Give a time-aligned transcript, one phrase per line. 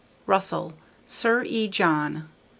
[0.25, 0.73] Russell,
[1.05, 1.67] Sir E.
[1.67, 2.27] John.